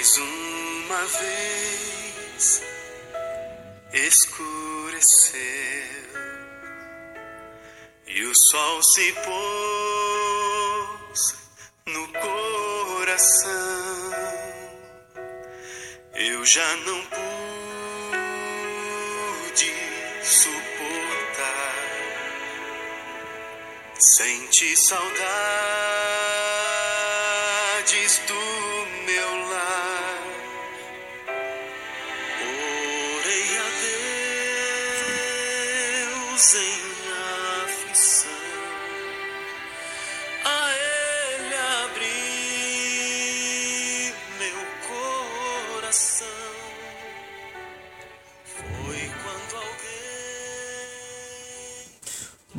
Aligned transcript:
Mais 0.00 0.16
uma 0.16 1.04
vez 1.04 2.62
escureceu 3.92 5.40
e 8.06 8.22
o 8.22 8.34
sol 8.34 8.82
se 8.82 9.12
pôs 9.12 9.34
no 11.84 12.08
coração. 12.18 13.50
Eu 16.14 16.46
já 16.46 16.76
não 16.76 17.04
pude 19.50 19.74
suportar. 20.24 21.74
Senti 23.98 24.74
saudades 24.78 26.19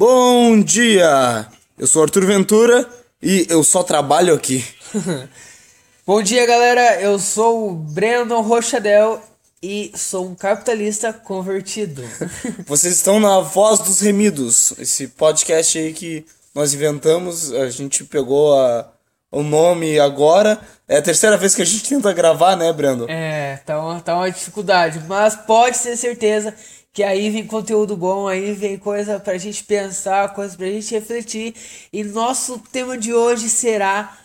Bom 0.05 0.59
dia! 0.59 1.45
Eu 1.77 1.85
sou 1.85 2.01
Arthur 2.01 2.25
Ventura 2.25 2.89
e 3.21 3.45
eu 3.51 3.63
só 3.63 3.83
trabalho 3.83 4.33
aqui. 4.33 4.65
Bom 6.07 6.23
dia, 6.23 6.43
galera. 6.47 6.99
Eu 6.99 7.19
sou 7.19 7.69
o 7.69 7.75
Brandon 7.75 8.41
Rochadel 8.41 9.21
e 9.61 9.91
sou 9.95 10.25
um 10.25 10.33
capitalista 10.33 11.13
convertido. 11.13 12.01
Vocês 12.65 12.95
estão 12.95 13.19
na 13.19 13.41
Voz 13.41 13.77
dos 13.77 14.01
Remidos, 14.01 14.73
esse 14.79 15.07
podcast 15.07 15.77
aí 15.77 15.93
que 15.93 16.25
nós 16.55 16.73
inventamos. 16.73 17.53
A 17.53 17.69
gente 17.69 18.03
pegou 18.03 18.59
a- 18.59 18.91
o 19.31 19.43
nome 19.43 19.99
agora. 19.99 20.59
É 20.87 20.97
a 20.97 21.01
terceira 21.03 21.37
vez 21.37 21.53
que 21.53 21.61
a 21.61 21.65
gente 21.65 21.87
tenta 21.87 22.11
gravar, 22.11 22.55
né, 22.57 22.73
Brandon? 22.73 23.05
é, 23.07 23.57
tá 23.67 23.79
uma, 23.79 24.01
tá 24.01 24.15
uma 24.15 24.31
dificuldade, 24.31 24.99
mas 25.07 25.35
pode 25.35 25.77
ter 25.77 25.95
certeza 25.95 26.55
que 26.93 27.03
aí 27.03 27.29
vem 27.29 27.47
conteúdo 27.47 27.95
bom, 27.95 28.27
aí 28.27 28.53
vem 28.53 28.77
coisa 28.77 29.19
pra 29.19 29.37
gente 29.37 29.63
pensar, 29.63 30.33
coisa 30.33 30.55
pra 30.57 30.67
gente 30.67 30.93
refletir. 30.93 31.55
E 31.91 32.03
nosso 32.03 32.59
tema 32.71 32.97
de 32.97 33.13
hoje 33.13 33.49
será, 33.49 34.17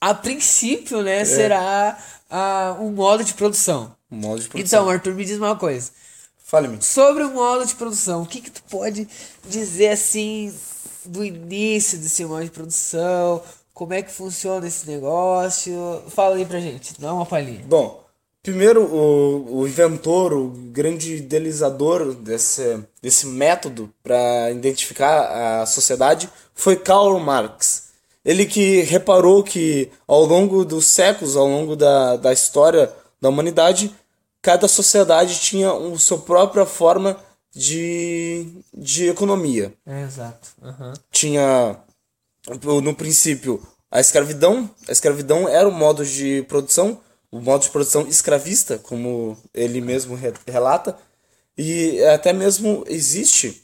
a 0.00 0.14
princípio, 0.14 1.02
né, 1.02 1.24
será 1.24 1.98
ah, 2.30 2.76
um 2.80 2.90
modo 2.90 3.24
de 3.24 3.34
produção. 3.34 3.94
Um 4.10 4.16
modo 4.16 4.40
de 4.40 4.48
produção. 4.48 4.80
Então, 4.80 4.90
Arthur, 4.90 5.14
me 5.14 5.24
diz 5.24 5.38
uma 5.38 5.56
coisa. 5.56 5.90
Fale-me. 6.38 6.80
Sobre 6.82 7.24
o 7.24 7.30
modo 7.32 7.66
de 7.66 7.74
produção, 7.74 8.22
o 8.22 8.26
que, 8.26 8.40
que 8.40 8.50
tu 8.50 8.62
pode 8.70 9.08
dizer 9.48 9.88
assim 9.88 10.54
do 11.04 11.24
início 11.24 11.98
desse 11.98 12.24
modo 12.24 12.44
de 12.44 12.50
produção? 12.50 13.42
Como 13.72 13.92
é 13.92 14.02
que 14.02 14.12
funciona 14.12 14.64
esse 14.68 14.88
negócio? 14.88 16.04
Fala 16.10 16.36
aí 16.36 16.44
pra 16.44 16.60
gente, 16.60 16.94
dá 17.00 17.12
uma 17.12 17.26
palhinha. 17.26 17.64
Bom, 17.66 18.03
primeiro 18.44 18.84
o, 18.84 19.60
o 19.60 19.66
inventor, 19.66 20.34
o 20.34 20.48
grande 20.48 21.16
idealizador 21.16 22.14
desse, 22.14 22.78
desse 23.02 23.26
método 23.26 23.90
para 24.02 24.50
identificar 24.50 25.62
a 25.62 25.66
sociedade 25.66 26.28
foi 26.54 26.76
Karl 26.76 27.18
Marx. 27.18 27.84
Ele 28.22 28.44
que 28.44 28.82
reparou 28.82 29.42
que 29.42 29.90
ao 30.06 30.24
longo 30.24 30.64
dos 30.64 30.86
séculos, 30.86 31.36
ao 31.36 31.48
longo 31.48 31.74
da, 31.74 32.16
da 32.16 32.32
história 32.32 32.92
da 33.20 33.30
humanidade, 33.30 33.94
cada 34.42 34.68
sociedade 34.68 35.40
tinha 35.40 35.70
a 35.72 35.98
sua 35.98 36.18
própria 36.18 36.66
forma 36.66 37.16
de, 37.50 38.46
de 38.74 39.08
economia 39.08 39.72
É, 39.86 40.02
exato. 40.02 40.48
tinha 41.10 41.78
no 42.82 42.94
princípio 42.94 43.62
a 43.90 44.00
escravidão. 44.00 44.68
A 44.86 44.92
escravidão 44.92 45.48
era 45.48 45.66
o 45.68 45.72
modo 45.72 46.04
de 46.04 46.42
produção, 46.48 47.00
o 47.34 47.40
modo 47.40 47.62
de 47.62 47.70
produção 47.70 48.06
escravista, 48.06 48.78
como 48.78 49.36
ele 49.52 49.80
mesmo 49.80 50.14
re- 50.14 50.32
relata, 50.46 50.96
e 51.58 52.00
até 52.04 52.32
mesmo 52.32 52.84
existe 52.86 53.62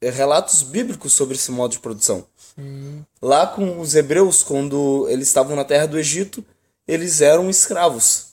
eh, 0.00 0.08
relatos 0.08 0.62
bíblicos 0.62 1.12
sobre 1.12 1.34
esse 1.36 1.50
modo 1.50 1.72
de 1.72 1.80
produção. 1.80 2.26
Lá 3.20 3.46
com 3.46 3.78
os 3.78 3.94
hebreus, 3.94 4.42
quando 4.42 5.06
eles 5.10 5.28
estavam 5.28 5.54
na 5.54 5.64
terra 5.64 5.86
do 5.86 5.98
Egito, 5.98 6.42
eles 6.88 7.20
eram 7.20 7.50
escravos. 7.50 8.28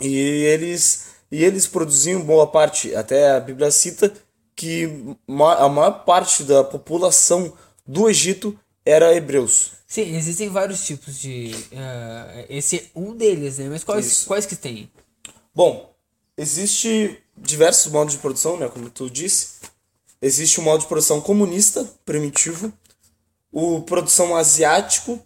E 0.00 0.16
eles, 0.16 1.06
e 1.30 1.44
eles 1.44 1.68
produziam 1.68 2.22
boa 2.22 2.46
parte, 2.46 2.94
até 2.96 3.30
a 3.30 3.40
Bíblia 3.40 3.70
cita 3.70 4.12
que 4.56 5.16
a 5.28 5.68
maior 5.68 6.04
parte 6.04 6.42
da 6.42 6.64
população 6.64 7.52
do 7.86 8.08
Egito 8.08 8.58
era 8.84 9.14
hebreus. 9.14 9.72
Sim, 9.92 10.16
existem 10.16 10.48
vários 10.48 10.86
tipos 10.86 11.20
de. 11.20 11.54
ah, 11.76 12.46
esse 12.48 12.76
é 12.78 12.84
um 12.98 13.14
deles, 13.14 13.58
né? 13.58 13.68
Mas 13.68 13.84
quais, 13.84 14.06
Isso. 14.06 14.26
quais 14.26 14.46
que 14.46 14.56
tem? 14.56 14.90
Bom, 15.54 15.94
existe 16.34 17.22
diversos 17.36 17.92
modos 17.92 18.14
de 18.14 18.18
produção, 18.18 18.56
né, 18.56 18.70
como 18.70 18.88
tu 18.88 19.10
disse. 19.10 19.60
Existe 20.22 20.60
o 20.60 20.62
modo 20.62 20.80
de 20.80 20.86
produção 20.86 21.20
comunista, 21.20 21.86
primitivo, 22.06 22.72
o 23.52 23.82
produção 23.82 24.34
asiático, 24.34 25.22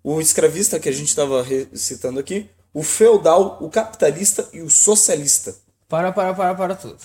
o 0.00 0.20
escravista 0.20 0.78
que 0.78 0.88
a 0.88 0.92
gente 0.92 1.08
estava 1.08 1.44
citando 1.74 2.20
aqui, 2.20 2.48
o 2.72 2.84
feudal, 2.84 3.58
o 3.60 3.68
capitalista 3.68 4.48
e 4.52 4.60
o 4.60 4.70
socialista. 4.70 5.56
Para, 5.88 6.12
para, 6.12 6.32
para, 6.32 6.54
para 6.54 6.76
tudo. 6.76 6.98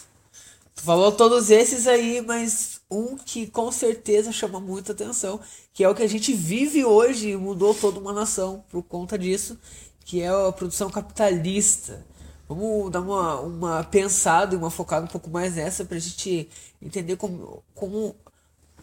Tu 0.75 0.83
falou 0.83 1.11
todos 1.11 1.49
esses 1.49 1.87
aí, 1.87 2.21
mas 2.21 2.78
um 2.89 3.15
que 3.15 3.47
com 3.47 3.71
certeza 3.71 4.31
chama 4.31 4.59
muita 4.59 4.91
atenção, 4.91 5.39
que 5.73 5.83
é 5.83 5.89
o 5.89 5.95
que 5.95 6.03
a 6.03 6.07
gente 6.07 6.33
vive 6.33 6.83
hoje 6.83 7.29
e 7.29 7.37
mudou 7.37 7.73
toda 7.73 7.99
uma 7.99 8.13
nação 8.13 8.63
por 8.69 8.83
conta 8.83 9.17
disso, 9.17 9.59
que 10.05 10.21
é 10.21 10.29
a 10.29 10.51
produção 10.51 10.89
capitalista. 10.89 12.05
Vamos 12.47 12.91
dar 12.91 13.01
uma, 13.01 13.39
uma 13.41 13.83
pensada 13.83 14.55
e 14.55 14.57
uma 14.57 14.71
focada 14.71 15.05
um 15.05 15.09
pouco 15.09 15.29
mais 15.29 15.55
nessa 15.55 15.85
pra 15.85 15.99
gente 15.99 16.49
entender 16.81 17.15
como, 17.15 17.63
como. 17.75 18.15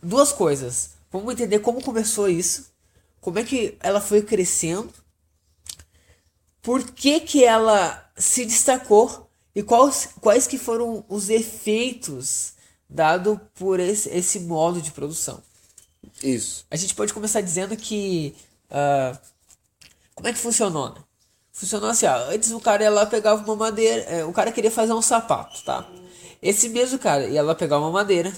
Duas 0.02 0.30
coisas. 0.30 0.90
Vamos 1.10 1.32
entender 1.32 1.60
como 1.60 1.82
começou 1.82 2.28
isso, 2.28 2.70
como 3.20 3.38
é 3.38 3.44
que 3.44 3.76
ela 3.80 4.00
foi 4.00 4.22
crescendo 4.22 4.92
por 6.66 6.82
que, 6.82 7.20
que 7.20 7.44
ela 7.44 8.10
se 8.16 8.44
destacou 8.44 9.30
e 9.54 9.62
quais, 9.62 10.08
quais 10.20 10.48
que 10.48 10.58
foram 10.58 11.04
os 11.08 11.30
efeitos 11.30 12.54
dados 12.88 13.38
por 13.54 13.80
esse, 13.80 14.08
esse 14.10 14.40
modo 14.40 14.80
de 14.80 14.90
produção. 14.90 15.42
Isso. 16.22 16.64
A 16.70 16.76
gente 16.76 16.94
pode 16.94 17.12
começar 17.12 17.40
dizendo 17.40 17.76
que. 17.76 18.34
ah, 18.70 19.18
como 20.14 20.28
é 20.28 20.32
que 20.32 20.38
funcionou, 20.38 20.90
né? 20.94 21.00
Funcionou 21.52 21.90
assim, 21.90 22.06
ó, 22.06 22.30
antes 22.30 22.50
o 22.50 22.60
cara 22.60 22.82
ia 22.82 22.90
lá 22.90 23.06
pegava 23.06 23.42
uma 23.42 23.56
madeira, 23.56 24.02
é, 24.02 24.24
o 24.24 24.32
cara 24.32 24.52
queria 24.52 24.70
fazer 24.70 24.92
um 24.92 25.02
sapato, 25.02 25.62
tá? 25.64 25.88
Esse 26.42 26.68
mesmo 26.68 26.98
cara 26.98 27.26
ia 27.26 27.42
lá 27.42 27.54
pegar 27.54 27.78
uma 27.78 27.90
madeira, 27.90 28.32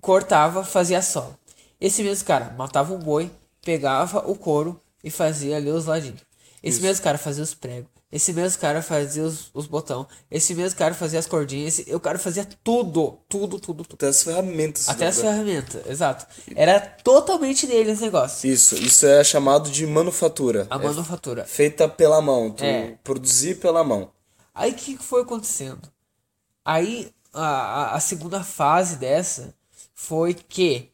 cortava, 0.00 0.64
fazia 0.64 0.98
a 0.98 1.02
sola. 1.02 1.38
Esse 1.80 2.02
mesmo 2.02 2.24
cara 2.26 2.54
matava 2.56 2.94
um 2.94 2.98
boi, 2.98 3.30
pegava 3.62 4.28
o 4.30 4.36
couro 4.36 4.80
e 5.02 5.10
fazia 5.10 5.56
ali 5.56 5.70
os 5.70 5.86
ladinhos. 5.86 6.27
Esse 6.62 6.80
mesmo 6.80 7.02
cara 7.04 7.16
fazia 7.18 7.42
os 7.44 7.54
pregos. 7.54 7.90
Esse 8.10 8.32
mesmo 8.32 8.58
cara 8.60 8.80
fazia 8.82 9.22
os, 9.22 9.50
os 9.52 9.66
botão. 9.66 10.08
Esse 10.30 10.54
mesmo 10.54 10.78
cara 10.78 10.94
fazia 10.94 11.18
as 11.18 11.26
cordinhas. 11.26 11.78
Esse, 11.78 11.94
o 11.94 12.00
cara 12.00 12.18
fazia 12.18 12.44
tudo, 12.64 13.18
tudo, 13.28 13.60
tudo, 13.60 13.84
tudo. 13.84 13.94
Até 13.94 14.08
as 14.08 14.22
ferramentas. 14.22 14.88
Até 14.88 15.04
né? 15.04 15.10
as 15.10 15.20
ferramentas, 15.20 15.86
exato. 15.86 16.26
Era 16.56 16.80
totalmente 16.80 17.66
dele 17.66 17.90
esse 17.90 18.02
negócio. 18.02 18.50
Isso, 18.50 18.74
isso 18.76 19.06
é 19.06 19.22
chamado 19.22 19.70
de 19.70 19.86
manufatura. 19.86 20.66
A 20.70 20.76
É 20.76 20.78
manufatura. 20.78 21.44
feita 21.44 21.86
pela 21.88 22.20
mão, 22.22 22.50
tu 22.50 22.64
É. 22.64 22.96
produzir 23.04 23.56
pela 23.60 23.84
mão. 23.84 24.10
Aí 24.54 24.72
o 24.72 24.74
que 24.74 24.96
foi 24.96 25.22
acontecendo? 25.22 25.88
Aí 26.64 27.12
a, 27.32 27.46
a, 27.46 27.94
a 27.96 28.00
segunda 28.00 28.42
fase 28.42 28.96
dessa 28.96 29.54
foi 29.94 30.32
que 30.34 30.90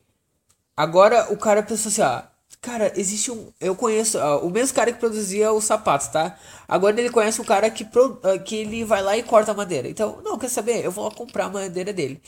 agora 0.77 1.33
o 1.33 1.37
cara 1.37 1.63
pensou 1.63 1.91
assim, 1.91 2.03
ó, 2.03 2.23
cara, 2.65 2.93
existe 2.97 3.31
um, 3.31 3.53
eu 3.61 3.77
conheço 3.77 4.19
ó, 4.19 4.39
o 4.41 4.51
mesmo 4.51 4.75
cara 4.75 4.91
que 4.91 4.99
produzia 4.99 5.53
os 5.53 5.65
sapatos, 5.65 6.09
tá? 6.09 6.39
Agora 6.67 6.99
ele 6.99 7.11
conhece 7.11 7.41
um 7.41 7.45
cara 7.45 7.71
que 7.71 7.85
pro, 7.85 8.19
ah, 8.23 8.39
que 8.39 8.57
ele 8.57 8.85
vai 8.85 9.03
lá 9.03 9.17
e 9.17 9.23
corta 9.23 9.53
a 9.53 9.55
madeira. 9.55 9.89
Então, 9.89 10.21
não, 10.25 10.39
quer 10.39 10.49
saber? 10.49 10.85
Eu 10.85 10.91
vou 10.91 11.05
lá 11.05 11.11
comprar 11.11 11.47
a 11.47 11.51
madeira 11.51 11.93
dele. 11.93 12.23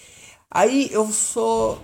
Aí 0.50 0.90
eu 0.92 1.10
sou 1.10 1.80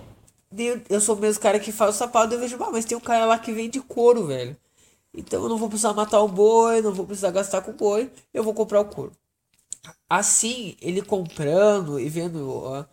eu 0.89 1.01
sou 1.01 1.15
o 1.15 1.19
mesmo 1.19 1.41
cara 1.41 1.59
que 1.59 1.71
faz 1.71 1.95
o 1.95 1.97
sapato, 1.97 2.35
eu 2.35 2.39
vejo, 2.39 2.57
ah, 2.63 2.69
mas 2.71 2.85
tem 2.85 2.95
um 2.95 3.01
cara 3.01 3.25
lá 3.25 3.39
que 3.39 3.51
vende 3.51 3.81
couro, 3.81 4.27
velho. 4.27 4.55
Então 5.13 5.43
eu 5.43 5.49
não 5.49 5.57
vou 5.57 5.67
precisar 5.67 5.93
matar 5.93 6.21
o 6.21 6.27
boi, 6.27 6.81
não 6.81 6.93
vou 6.93 7.05
precisar 7.07 7.31
gastar 7.31 7.61
com 7.61 7.71
o 7.71 7.73
boi, 7.75 8.11
eu 8.33 8.43
vou 8.43 8.53
comprar 8.53 8.81
o 8.81 8.85
couro. 8.85 9.11
Assim, 10.09 10.77
ele 10.81 11.01
comprando 11.01 11.99
e 11.99 12.07
vendo, 12.09 12.49
ó, 12.51 12.85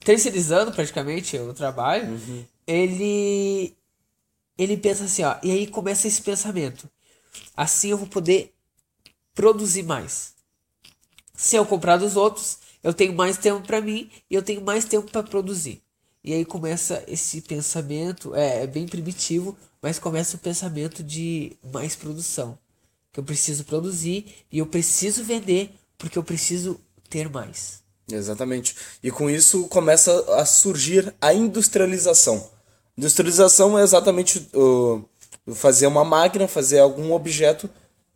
terceirizando 0.00 0.72
praticamente 0.72 1.36
o 1.38 1.52
trabalho, 1.52 2.16
ele 2.66 3.76
ele 4.58 4.76
pensa 4.76 5.04
assim, 5.04 5.22
ó, 5.22 5.36
e 5.42 5.50
aí 5.50 5.66
começa 5.66 6.08
esse 6.08 6.22
pensamento. 6.22 6.88
Assim 7.54 7.90
eu 7.90 7.98
vou 7.98 8.06
poder 8.06 8.54
produzir 9.34 9.82
mais. 9.82 10.34
Se 11.34 11.56
eu 11.56 11.66
comprar 11.66 11.98
dos 11.98 12.16
outros, 12.16 12.58
eu 12.82 12.94
tenho 12.94 13.12
mais 13.12 13.36
tempo 13.36 13.66
para 13.66 13.80
mim 13.80 14.10
e 14.30 14.34
eu 14.34 14.42
tenho 14.42 14.62
mais 14.62 14.84
tempo 14.86 15.10
para 15.10 15.22
produzir. 15.22 15.82
E 16.24 16.32
aí 16.32 16.44
começa 16.44 17.04
esse 17.06 17.42
pensamento, 17.42 18.34
é, 18.34 18.62
é 18.62 18.66
bem 18.66 18.88
primitivo, 18.88 19.56
mas 19.82 19.98
começa 19.98 20.36
o 20.36 20.40
pensamento 20.40 21.02
de 21.02 21.52
mais 21.72 21.94
produção. 21.94 22.58
Que 23.12 23.20
eu 23.20 23.24
preciso 23.24 23.64
produzir 23.64 24.26
e 24.50 24.58
eu 24.58 24.66
preciso 24.66 25.22
vender 25.22 25.70
porque 25.98 26.18
eu 26.18 26.24
preciso 26.24 26.80
ter 27.08 27.28
mais. 27.28 27.82
Exatamente. 28.10 28.74
E 29.02 29.10
com 29.10 29.28
isso 29.28 29.68
começa 29.68 30.12
a 30.40 30.44
surgir 30.44 31.14
a 31.20 31.32
industrialização. 31.32 32.55
Industrialização 32.96 33.78
é 33.78 33.82
exatamente 33.82 34.48
uh, 34.54 35.04
fazer 35.54 35.86
uma 35.86 36.04
máquina, 36.04 36.48
fazer 36.48 36.78
algum 36.78 37.12
objeto 37.12 37.68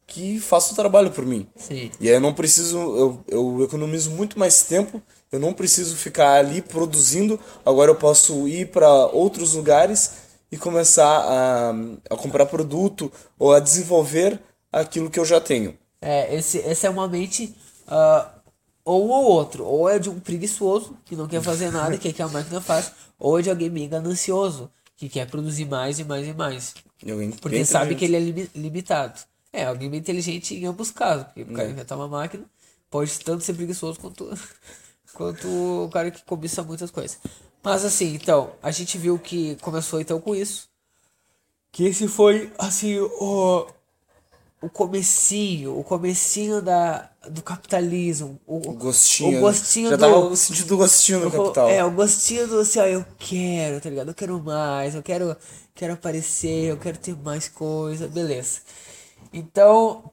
que 0.07 0.41
faça 0.41 0.73
o 0.73 0.77
trabalho 0.77 1.11
por 1.11 1.25
mim. 1.25 1.47
Sim. 1.57 1.91
E 2.01 2.09
aí 2.09 2.15
eu 2.15 2.21
não 2.21 2.35
preciso, 2.35 2.77
eu, 2.79 3.25
eu 3.29 3.65
economizo 3.65 4.11
muito 4.11 4.39
mais 4.39 4.63
tempo, 4.63 5.01
eu 5.31 5.39
não 5.39 5.53
preciso 5.53 5.95
ficar 5.97 6.33
ali 6.33 6.61
produzindo, 6.61 7.39
agora 7.65 7.91
eu 7.91 7.95
posso 7.95 8.49
ir 8.49 8.69
para 8.69 9.07
outros 9.07 9.55
lugares 9.55 10.13
e 10.51 10.57
começar 10.57 11.07
a, 11.07 11.71
a 12.11 12.17
comprar 12.17 12.47
produto 12.47 13.13
ou 13.39 13.53
a 13.53 13.61
desenvolver 13.61 14.41
aquilo 14.73 15.11
que 15.11 15.21
eu 15.21 15.25
já 15.25 15.41
tenho. 15.41 15.79
É, 16.01 16.35
esse, 16.35 16.59
essa 16.63 16.89
é 16.89 16.91
uma 16.91 17.07
mente 17.07 17.55
uh, 17.87 18.40
ou 18.93 19.09
ou 19.09 19.25
outro. 19.25 19.65
Ou 19.65 19.89
é 19.89 19.99
de 19.99 20.09
um 20.11 20.19
preguiçoso 20.21 20.97
que 21.05 21.15
não 21.17 21.27
quer 21.29 21.43
fazer 21.43 21.71
nada, 21.71 21.97
quer 21.99 22.13
que 22.13 22.23
a 22.23 22.29
máquina 22.29 22.61
faça, 22.61 22.93
ou 23.19 23.39
é 23.39 23.43
de 23.43 23.51
alguém 23.51 23.71
bem 23.71 23.89
ganancioso 23.89 24.71
que 24.97 25.09
quer 25.09 25.29
produzir 25.31 25.65
mais 25.67 25.99
e 25.99 26.05
mais 26.05 26.27
e 26.27 26.33
mais. 26.35 26.75
E 27.03 27.13
Porque 27.41 27.57
bem 27.57 27.65
sabe 27.65 27.95
que 27.95 28.05
ele 28.05 28.17
é 28.17 28.21
limi- 28.21 28.51
limitado. 28.55 29.19
É, 29.53 29.65
alguém 29.65 29.89
bem 29.91 29.99
inteligente 30.01 30.55
em 30.55 30.67
ambos 30.67 30.91
casos. 30.91 31.25
Porque 31.25 31.43
o 31.43 31.47
cara 31.55 31.69
É. 31.69 31.71
inventar 31.71 31.97
uma 31.99 32.07
máquina 32.09 32.45
pode 32.91 33.19
tanto 33.21 33.43
ser 33.43 33.55
preguiçoso 33.55 33.99
quanto, 33.99 34.31
quanto 35.15 35.49
o 35.49 35.89
cara 35.91 36.11
que 36.11 36.23
cobiça 36.25 36.63
muitas 36.63 36.91
coisas. 36.91 37.19
Mas 37.63 37.85
assim, 37.85 38.15
então, 38.15 38.53
a 38.63 38.71
gente 38.71 38.97
viu 38.99 39.19
que 39.19 39.57
começou 39.57 40.01
então 40.01 40.21
com 40.21 40.35
isso. 40.35 40.69
Que 41.73 41.85
esse 41.87 42.07
foi, 42.09 42.53
assim, 42.59 42.99
o, 42.99 43.67
o 44.61 44.69
comecinho, 44.69 45.79
o 45.79 45.85
comecinho 45.85 46.61
da, 46.61 47.10
do 47.29 47.43
capitalismo. 47.43 48.41
O, 48.47 48.57
O 48.71 48.75
gostinho. 48.75 49.39
O 49.39 49.41
gostinho 49.43 49.91
Já 49.91 49.97
do... 49.97 50.01
tava 50.01 50.37
sentindo 50.37 50.75
o 50.75 50.77
gostinho 50.79 51.21
no 51.21 51.29
o 51.29 51.31
co- 51.31 51.43
capital. 51.45 51.69
É, 51.69 51.85
o 51.85 51.91
gostinho 51.91 52.47
do 52.49 52.61
assim, 52.61 52.79
ó, 52.81 52.87
eu 52.87 53.05
quero, 53.19 53.81
tá 53.81 53.91
ligado? 53.91 54.09
Eu 54.09 54.15
quero 54.15 54.43
mais, 54.43 54.95
eu 54.95 55.03
quero, 55.03 55.37
quero 55.75 55.93
aparecer, 55.95 56.65
eu 56.71 56.79
quero 56.79 56.99
ter 56.99 57.17
mais 57.17 57.49
coisa, 57.49 58.09
beleza. 58.09 58.61
Então, 59.33 60.11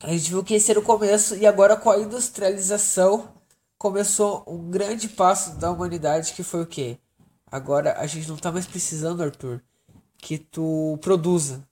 a 0.00 0.10
gente 0.12 0.30
viu 0.30 0.44
que 0.44 0.54
esse 0.54 0.70
era 0.70 0.80
o 0.80 0.82
começo, 0.82 1.34
e 1.36 1.46
agora 1.46 1.76
com 1.76 1.90
a 1.90 1.98
industrialização 1.98 3.28
começou 3.78 4.44
um 4.46 4.70
grande 4.70 5.08
passo 5.08 5.56
da 5.56 5.70
humanidade 5.70 6.32
que 6.32 6.42
foi 6.42 6.62
o 6.62 6.66
quê? 6.66 6.98
Agora 7.50 7.94
a 7.98 8.06
gente 8.06 8.28
não 8.28 8.36
tá 8.36 8.50
mais 8.52 8.66
precisando, 8.66 9.22
Arthur, 9.22 9.60
que 10.18 10.38
tu 10.38 10.98
produza. 11.02 11.66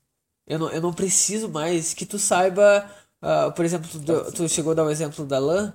Eu 0.46 0.58
não, 0.58 0.70
eu 0.70 0.80
não 0.80 0.92
preciso 0.92 1.48
mais 1.48 1.94
que 1.94 2.04
tu 2.06 2.18
saiba, 2.18 2.88
ah, 3.24 3.50
por 3.50 3.64
exemplo, 3.64 3.88
tu, 3.90 4.32
tu 4.32 4.48
chegou 4.48 4.72
a 4.72 4.74
dar 4.74 4.84
o 4.84 4.90
exemplo 4.90 5.24
da 5.26 5.38
lã, 5.38 5.74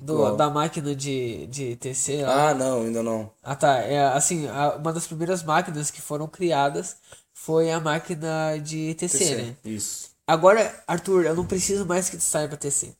do, 0.00 0.36
da 0.36 0.50
máquina 0.50 0.94
de, 0.94 1.46
de 1.48 1.76
TC 1.76 2.24
lá. 2.24 2.50
Ah, 2.50 2.54
não, 2.54 2.82
ainda 2.82 3.02
não. 3.02 3.30
Ah, 3.42 3.54
tá. 3.56 3.78
É, 3.78 4.04
assim, 4.06 4.48
a- 4.48 4.76
uma 4.76 4.92
das 4.92 5.06
primeiras 5.06 5.42
máquinas 5.42 5.90
que 5.90 6.00
foram 6.02 6.26
criadas 6.26 6.96
foi 7.32 7.70
a 7.70 7.80
máquina 7.80 8.58
de 8.58 8.94
TC, 8.94 9.18
TC, 9.18 9.34
né? 9.36 9.56
Isso. 9.64 10.10
Agora, 10.26 10.82
Arthur, 10.86 11.26
eu 11.26 11.34
não 11.34 11.46
preciso 11.46 11.84
mais 11.86 12.08
que 12.08 12.16
tu 12.16 12.22
saiba 12.22 12.56
TC. 12.56 12.94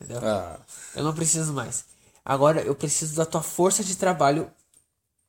Entendeu? 0.00 0.20
Ah, 0.22 0.58
Eu 0.94 1.04
não 1.04 1.14
preciso 1.14 1.52
mais. 1.52 1.84
Agora 2.24 2.60
eu 2.62 2.74
preciso 2.74 3.16
da 3.16 3.24
tua 3.26 3.42
força 3.42 3.82
de 3.84 3.96
trabalho 3.96 4.50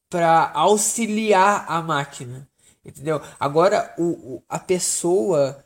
para 0.09 0.51
auxiliar 0.53 1.65
a 1.67 1.81
máquina. 1.81 2.47
Entendeu? 2.85 3.21
Agora 3.39 3.93
o, 3.97 4.35
o- 4.37 4.43
a 4.47 4.59
pessoa, 4.59 5.63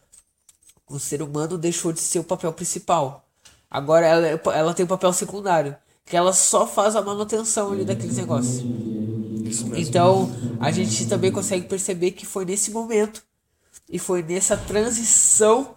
o 0.92 1.00
ser 1.00 1.22
humano 1.22 1.58
deixou 1.58 1.92
de 1.92 2.00
ser 2.00 2.20
o 2.20 2.24
papel 2.24 2.52
principal. 2.54 3.26
Agora 3.70 4.06
ela, 4.06 4.28
é- 4.28 4.42
ela 4.54 4.74
tem 4.74 4.84
o 4.86 4.88
papel 4.90 5.14
secundário. 5.14 5.76
Que 6.06 6.18
ela 6.18 6.34
só 6.34 6.68
faz 6.68 6.96
a 6.96 7.02
manutenção 7.02 7.72
ali 7.72 7.86
daqueles 7.86 8.18
negócios. 8.18 8.58
isso 9.46 9.68
mesmo. 9.68 9.78
Então, 9.78 10.30
a 10.60 10.72
gente 10.72 11.06
também 11.08 11.32
consegue 11.32 11.68
perceber 11.68 12.12
que 12.12 12.26
foi 12.26 12.44
nesse 12.46 12.72
momento 12.72 13.24
e 13.90 14.00
foi 14.00 14.22
nessa 14.24 14.56
transição 14.58 15.76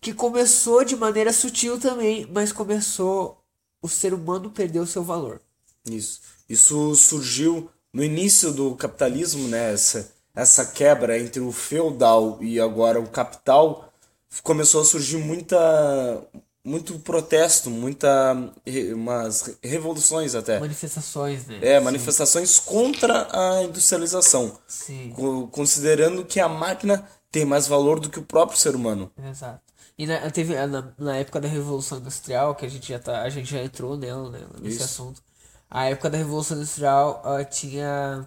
que 0.00 0.12
começou 0.12 0.84
de 0.84 0.96
maneira 0.96 1.32
sutil 1.32 1.78
também, 1.78 2.26
mas 2.32 2.50
começou 2.52 3.40
o 3.80 3.88
ser 3.88 4.14
humano 4.14 4.50
perder 4.50 4.80
o 4.80 4.86
seu 4.86 5.02
valor. 5.02 5.40
Isso. 5.88 6.20
Isso 6.48 6.94
surgiu 6.96 7.68
no 7.92 8.02
início 8.02 8.52
do 8.52 8.74
capitalismo, 8.74 9.48
né? 9.48 9.72
Essa, 9.72 10.10
essa 10.34 10.64
quebra 10.64 11.18
entre 11.18 11.40
o 11.40 11.52
feudal 11.52 12.38
e 12.40 12.60
agora 12.60 13.00
o 13.00 13.08
capital 13.08 13.91
começou 14.42 14.80
a 14.80 14.84
surgir 14.84 15.16
muita 15.18 15.58
muito 16.64 16.96
protesto, 17.00 17.68
muita 17.70 18.34
umas 18.94 19.56
revoluções 19.62 20.34
até. 20.34 20.60
Manifestações, 20.60 21.46
né? 21.46 21.58
É, 21.60 21.80
manifestações 21.80 22.60
contra 22.60 23.26
a 23.32 23.62
industrialização, 23.64 24.56
Sim, 24.68 25.10
co- 25.14 25.48
considerando 25.48 26.24
que 26.24 26.38
a 26.38 26.48
máquina 26.48 27.04
tem 27.32 27.44
mais 27.44 27.66
valor 27.66 27.98
do 27.98 28.08
que 28.08 28.18
o 28.20 28.22
próprio 28.22 28.58
ser 28.58 28.76
humano. 28.76 29.10
exato. 29.28 29.60
E 29.98 30.06
na, 30.06 30.30
teve, 30.30 30.54
na, 30.66 30.92
na 30.98 31.16
época 31.16 31.40
da 31.40 31.48
Revolução 31.48 31.98
Industrial, 31.98 32.54
que 32.54 32.64
a 32.64 32.68
gente 32.68 32.88
já, 32.88 32.98
tá, 32.98 33.22
a 33.22 33.28
gente 33.28 33.50
já 33.50 33.62
entrou 33.62 33.96
nela, 33.96 34.30
né, 34.30 34.40
nesse 34.60 34.76
Isso. 34.76 34.84
assunto. 34.84 35.22
A 35.68 35.86
época 35.86 36.10
da 36.10 36.18
Revolução 36.18 36.56
Industrial 36.56 37.20
ah, 37.24 37.44
tinha 37.44 38.26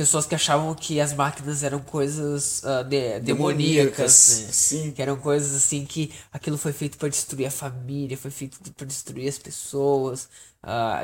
pessoas 0.00 0.26
que 0.26 0.34
achavam 0.34 0.74
que 0.74 1.00
as 1.00 1.12
máquinas 1.12 1.62
eram 1.62 1.80
coisas 1.80 2.64
ah, 2.64 2.82
de- 2.82 3.20
demoníacas, 3.20 4.24
né? 4.26 4.48
Sim. 4.52 4.92
Que 4.92 5.02
eram 5.02 5.16
coisas 5.16 5.54
assim 5.56 5.84
que 5.86 6.12
aquilo 6.32 6.56
foi 6.58 6.72
feito 6.72 6.98
para 6.98 7.08
destruir 7.08 7.46
a 7.46 7.50
família, 7.50 8.16
foi 8.16 8.30
feito 8.30 8.58
para 8.74 8.86
destruir 8.86 9.28
as 9.28 9.38
pessoas. 9.38 10.28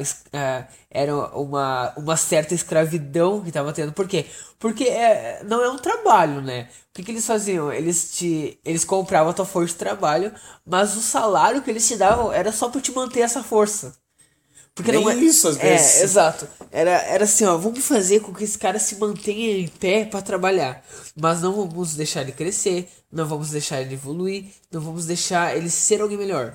es- 0.01 0.25
ah, 0.33 0.67
era 0.91 1.15
uma, 1.39 1.93
uma 1.97 2.17
certa 2.17 2.55
escravidão 2.55 3.43
que 3.43 3.53
tava 3.53 3.73
tendo. 3.73 3.93
Por 3.93 4.07
quê? 4.09 4.27
Porque 4.59 4.85
é, 4.85 5.43
não 5.45 5.63
é 5.63 5.71
um 5.71 5.79
trabalho, 5.79 6.41
né? 6.41 6.69
O 6.91 6.95
que, 6.95 7.03
que 7.03 7.11
eles 7.13 7.27
faziam? 7.27 7.73
Eles 7.73 8.13
te 8.17 8.59
eles 8.65 8.85
compravam 8.85 9.31
a 9.31 9.35
tua 9.35 9.45
força 9.47 9.73
de 9.75 9.79
trabalho, 9.79 10.33
mas 10.65 10.97
o 10.97 11.03
salário 11.03 11.63
que 11.63 11.71
eles 11.71 11.87
te 11.87 11.97
davam 11.97 12.33
era 12.33 12.53
só 12.53 12.69
para 12.69 12.81
te 12.81 12.93
manter 12.93 13.21
essa 13.21 13.43
força. 13.43 13.95
Porque 14.77 14.93
Nem 14.93 15.01
não 15.03 15.11
é 15.11 15.15
isso, 15.17 15.49
às 15.49 15.57
vezes. 15.57 16.01
É, 16.01 16.05
exato. 16.05 16.47
Era, 16.71 16.91
era 16.91 17.25
assim, 17.25 17.47
ó, 17.47 17.57
vamos 17.57 17.83
fazer 17.83 18.21
com 18.21 18.33
que 18.35 18.45
esse 18.45 18.59
cara 18.59 18.79
se 18.79 18.97
mantenha 18.97 19.59
em 19.59 19.69
pé 19.69 20.05
para 20.05 20.21
trabalhar, 20.21 20.85
mas 21.19 21.41
não 21.41 21.55
vamos 21.55 21.95
deixar 21.95 22.21
ele 22.21 22.33
crescer, 22.33 22.87
não 23.11 23.27
vamos 23.27 23.49
deixar 23.51 23.81
ele 23.81 23.95
evoluir, 23.95 24.45
não 24.71 24.83
vamos 24.83 25.07
deixar 25.07 25.57
ele 25.57 25.71
ser 25.71 26.03
alguém 26.03 26.19
melhor. 26.19 26.55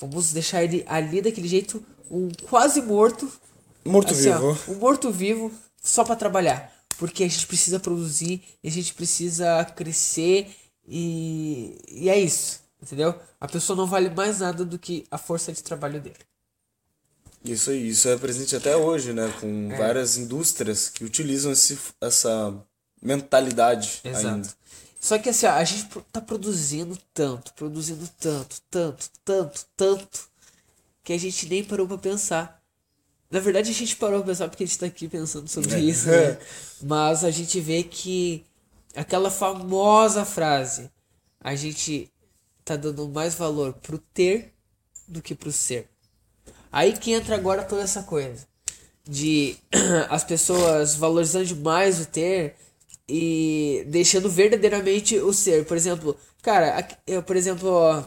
Vamos 0.00 0.32
deixar 0.32 0.64
ele 0.64 0.84
ali 0.88 1.22
daquele 1.22 1.46
jeito, 1.46 1.80
um 2.10 2.28
quase 2.48 2.82
morto, 2.82 3.26
assim, 3.26 4.30
ó, 4.30 4.40
Morto-vivo. 4.40 4.58
um 4.66 4.74
morto-vivo 4.74 5.52
só 5.80 6.02
para 6.02 6.16
trabalhar, 6.16 6.72
porque 6.98 7.22
a 7.22 7.28
gente 7.28 7.46
precisa 7.46 7.78
produzir, 7.78 8.42
a 8.64 8.68
gente 8.68 8.92
precisa 8.94 9.64
crescer 9.76 10.50
e 10.88 11.78
e 11.88 12.08
é 12.10 12.18
isso, 12.18 12.60
entendeu? 12.82 13.14
A 13.40 13.46
pessoa 13.46 13.76
não 13.76 13.86
vale 13.86 14.10
mais 14.10 14.40
nada 14.40 14.64
do 14.64 14.76
que 14.76 15.04
a 15.08 15.16
força 15.16 15.52
de 15.52 15.62
trabalho 15.62 16.00
dele. 16.00 16.16
Isso 17.44 17.70
aí, 17.70 17.88
isso 17.88 18.08
é 18.08 18.16
presente 18.16 18.54
até 18.54 18.76
hoje, 18.76 19.12
né? 19.12 19.28
É. 19.28 19.40
Com 19.40 19.68
várias 19.76 20.16
indústrias 20.16 20.88
que 20.88 21.04
utilizam 21.04 21.52
esse, 21.52 21.78
essa 22.00 22.54
mentalidade 23.02 24.00
Exato. 24.04 24.28
ainda. 24.28 24.48
Só 25.00 25.18
que 25.18 25.30
assim, 25.30 25.46
ó, 25.46 25.52
a 25.52 25.64
gente 25.64 25.88
tá 26.12 26.20
produzindo 26.20 26.98
tanto, 27.14 27.54
produzindo 27.54 28.06
tanto, 28.20 28.60
tanto, 28.70 29.10
tanto, 29.24 29.66
tanto, 29.74 30.28
que 31.02 31.14
a 31.14 31.18
gente 31.18 31.48
nem 31.48 31.64
parou 31.64 31.88
pra 31.88 31.96
pensar. 31.96 32.62
Na 33.30 33.40
verdade, 33.40 33.70
a 33.70 33.74
gente 33.74 33.96
parou 33.96 34.18
pra 34.18 34.28
pensar 34.28 34.48
porque 34.48 34.64
a 34.64 34.66
gente 34.66 34.78
tá 34.78 34.86
aqui 34.86 35.08
pensando 35.08 35.48
sobre 35.48 35.78
isso, 35.78 36.08
né? 36.08 36.38
Mas 36.82 37.24
a 37.24 37.30
gente 37.30 37.58
vê 37.60 37.82
que 37.82 38.44
aquela 38.94 39.30
famosa 39.30 40.26
frase, 40.26 40.90
a 41.40 41.54
gente 41.54 42.12
tá 42.62 42.76
dando 42.76 43.08
mais 43.08 43.34
valor 43.34 43.72
pro 43.72 43.96
ter 43.96 44.52
do 45.08 45.22
que 45.22 45.34
pro 45.34 45.50
ser. 45.50 45.88
Aí 46.72 46.92
que 46.96 47.12
entra 47.12 47.34
agora 47.34 47.64
toda 47.64 47.82
essa 47.82 48.02
coisa 48.02 48.46
de 49.04 49.56
as 50.08 50.22
pessoas 50.24 50.94
valorizando 50.94 51.46
demais 51.46 52.00
o 52.00 52.06
ter 52.06 52.54
e 53.08 53.84
deixando 53.88 54.28
verdadeiramente 54.30 55.18
o 55.18 55.32
ser. 55.32 55.64
Por 55.66 55.76
exemplo, 55.76 56.16
cara, 56.42 56.76
aqui- 56.78 56.96
eu, 57.06 57.22
por 57.22 57.34
exemplo, 57.36 57.68
ó, 57.68 58.04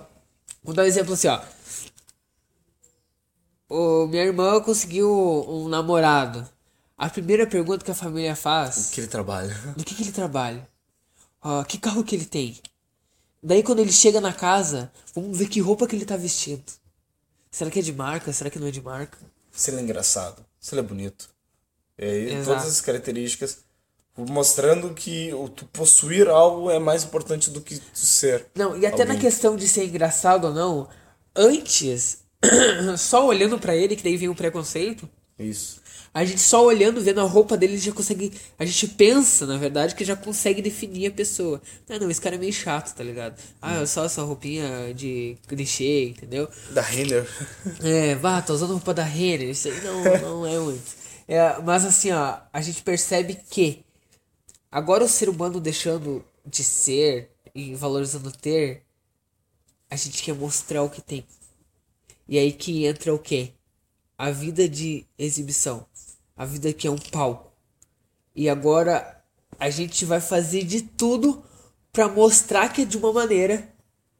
vou 0.63 0.73
dar 0.73 0.83
um 0.83 0.85
exemplo 0.85 1.13
assim, 1.13 1.27
ó. 1.27 1.41
O, 3.69 4.07
minha 4.07 4.23
irmã 4.23 4.61
conseguiu 4.61 5.09
um 5.49 5.67
namorado. 5.67 6.47
A 6.97 7.09
primeira 7.09 7.45
pergunta 7.47 7.83
que 7.83 7.91
a 7.91 7.95
família 7.95 8.35
faz 8.35 8.91
Que 8.91 9.01
ele 9.01 9.07
trabalha. 9.07 9.53
do 9.75 9.83
que, 9.83 9.95
que 9.95 10.03
ele 10.03 10.11
trabalha? 10.11 10.65
Ó, 11.41 11.63
que 11.63 11.77
carro 11.77 12.03
que 12.03 12.15
ele 12.15 12.25
tem? 12.25 12.57
Daí 13.41 13.61
quando 13.63 13.79
ele 13.79 13.91
chega 13.91 14.21
na 14.21 14.31
casa, 14.31 14.91
vamos 15.13 15.37
ver 15.37 15.49
que 15.49 15.59
roupa 15.59 15.85
que 15.87 15.95
ele 15.95 16.05
tá 16.05 16.15
vestindo. 16.15 16.63
Será 17.53 17.69
que 17.69 17.77
é 17.77 17.81
de 17.83 17.93
marca? 17.93 18.33
Será 18.33 18.49
que 18.49 18.57
não 18.57 18.65
é 18.65 18.71
de 18.71 18.81
marca? 18.81 19.15
Se 19.51 19.69
ele 19.69 19.77
é 19.77 19.83
engraçado, 19.83 20.43
se 20.59 20.73
ele 20.73 20.79
é 20.81 20.83
bonito. 20.83 21.29
E 21.99 22.03
aí, 22.03 22.33
Exato. 22.33 22.45
todas 22.57 22.65
as 22.65 22.81
características 22.81 23.59
mostrando 24.17 24.91
que 24.95 25.31
o 25.35 25.47
tu 25.47 25.63
possuir 25.65 26.27
algo 26.27 26.71
é 26.71 26.79
mais 26.79 27.03
importante 27.03 27.51
do 27.51 27.61
que 27.61 27.77
tu 27.77 27.99
ser. 27.99 28.47
Não, 28.55 28.75
e 28.75 28.87
até 28.87 29.05
na 29.05 29.13
alguém. 29.13 29.19
questão 29.19 29.55
de 29.55 29.67
ser 29.67 29.85
engraçado 29.85 30.45
ou 30.45 30.53
não, 30.53 30.89
antes, 31.35 32.23
só 32.97 33.23
olhando 33.27 33.59
pra 33.59 33.75
ele, 33.75 33.95
que 33.95 34.03
daí 34.03 34.17
vem 34.17 34.29
o 34.29 34.35
preconceito, 34.35 35.07
Isso. 35.37 35.79
A 36.13 36.23
gente 36.23 36.41
só 36.41 36.63
olhando, 36.63 37.01
vendo 37.01 37.21
a 37.21 37.23
roupa 37.23 37.57
dele, 37.57 37.77
já 37.77 37.91
consegue. 37.91 38.31
A 38.59 38.65
gente 38.65 38.87
pensa, 38.89 39.47
na 39.47 39.57
verdade, 39.57 39.95
que 39.95 40.05
já 40.05 40.15
consegue 40.15 40.61
definir 40.61 41.07
a 41.07 41.11
pessoa. 41.11 41.59
Não, 41.89 41.97
não, 41.97 42.11
esse 42.11 42.21
cara 42.21 42.35
é 42.35 42.37
meio 42.37 42.53
chato, 42.53 42.93
tá 42.93 43.03
ligado? 43.03 43.41
Ah, 43.59 43.81
é 43.81 43.85
só 43.87 44.05
essa 44.05 44.21
roupinha 44.21 44.93
de 44.93 45.35
clichê, 45.47 46.09
entendeu? 46.09 46.47
Da 46.71 46.81
Renner. 46.81 47.27
É, 47.81 48.15
vá, 48.15 48.41
tá 48.41 48.53
usando 48.53 48.71
roupa 48.73 48.93
da 48.93 49.03
Renner, 49.03 49.49
isso 49.49 49.67
aí 49.67 49.81
não, 49.81 50.03
não 50.21 50.45
é 50.45 50.59
muito. 50.59 50.83
É, 51.27 51.59
mas 51.61 51.85
assim, 51.85 52.11
ó, 52.11 52.37
a 52.51 52.61
gente 52.61 52.83
percebe 52.83 53.39
que 53.49 53.83
agora 54.71 55.03
o 55.03 55.09
ser 55.09 55.29
humano 55.29 55.59
deixando 55.59 56.23
de 56.45 56.63
ser 56.63 57.31
e 57.55 57.73
valorizando 57.73 58.31
ter, 58.31 58.83
a 59.89 59.95
gente 59.95 60.21
quer 60.21 60.35
mostrar 60.35 60.83
o 60.83 60.89
que 60.89 61.01
tem. 61.01 61.25
E 62.27 62.37
aí 62.37 62.51
que 62.51 62.85
entra 62.85 63.13
o 63.13 63.19
quê? 63.19 63.53
A 64.17 64.31
vida 64.31 64.67
de 64.69 65.05
exibição. 65.17 65.85
A 66.35 66.45
vida 66.45 66.73
que 66.73 66.87
é 66.87 66.91
um 66.91 66.97
palco. 66.97 67.51
E 68.35 68.49
agora 68.49 69.21
a 69.59 69.69
gente 69.69 70.05
vai 70.05 70.19
fazer 70.19 70.63
de 70.63 70.81
tudo 70.81 71.43
pra 71.91 72.07
mostrar 72.09 72.69
que 72.69 72.81
é 72.81 72.85
de 72.85 72.97
uma 72.97 73.13
maneira, 73.13 73.69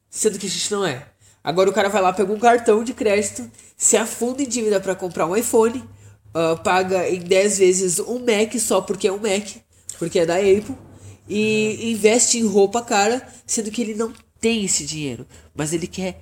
sendo 0.09 0.37
que 0.37 0.45
a 0.45 0.49
gente 0.49 0.71
não 0.71 0.85
é. 0.85 1.07
Agora 1.43 1.69
o 1.69 1.73
cara 1.73 1.89
vai 1.89 2.01
lá, 2.01 2.13
pega 2.13 2.31
um 2.31 2.39
cartão 2.39 2.83
de 2.83 2.93
crédito, 2.93 3.49
se 3.75 3.97
afunda 3.97 4.43
em 4.43 4.47
dívida 4.47 4.79
pra 4.79 4.95
comprar 4.95 5.25
um 5.25 5.35
iPhone, 5.35 5.83
ah, 6.33 6.55
paga 6.55 7.09
em 7.09 7.19
10 7.19 7.57
vezes 7.57 7.99
um 7.99 8.19
Mac 8.19 8.53
só 8.59 8.81
porque 8.81 9.07
é 9.07 9.11
um 9.11 9.17
Mac, 9.17 9.47
porque 9.99 10.19
é 10.19 10.25
da 10.25 10.37
Apple, 10.37 10.77
e 11.27 11.91
investe 11.91 12.37
em 12.37 12.45
roupa 12.45 12.81
cara, 12.81 13.27
sendo 13.45 13.71
que 13.71 13.81
ele 13.81 13.95
não 13.95 14.13
tem 14.39 14.63
esse 14.65 14.85
dinheiro, 14.85 15.27
mas 15.53 15.73
ele 15.73 15.87
quer 15.87 16.21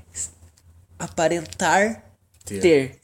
aparentar 0.98 2.04
Ter. 2.46 2.60
ter. 2.60 3.00